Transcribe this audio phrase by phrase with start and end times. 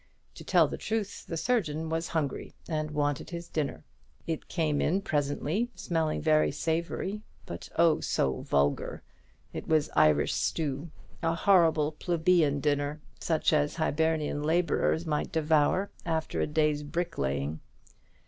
[0.33, 3.83] To tell the truth, the surgeon was hungry, and wanted his dinner.
[4.25, 9.03] It came in presently, smelling very savoury, but, oh, so vulgar!
[9.53, 10.89] It was Irish stew,
[11.21, 17.59] a horrible, plebeian dinner, such as Hibernian labourers might devour after a day's bricklaying.